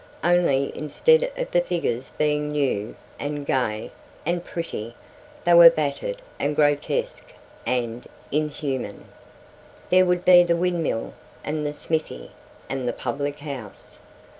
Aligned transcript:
Only 0.23 0.75
instead 0.75 1.29
of 1.37 1.51
the 1.51 1.61
figures 1.61 2.09
being 2.17 2.51
new, 2.51 2.95
and 3.19 3.45
gay, 3.45 3.91
and 4.25 4.43
pretty, 4.43 4.95
they 5.43 5.53
were 5.53 5.69
battered 5.69 6.23
and 6.39 6.55
grotesque 6.55 7.31
and 7.67 8.07
inhuman. 8.31 9.05
There 9.91 10.07
would 10.07 10.25
be 10.25 10.41
the 10.41 10.55
windmill, 10.57 11.13
and 11.43 11.67
the 11.67 11.73
smithy, 11.73 12.31
and 12.67 12.87
the 12.87 12.93
public 12.93 13.41
house. 13.41 13.99